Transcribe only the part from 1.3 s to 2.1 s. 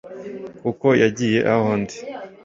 aho ndi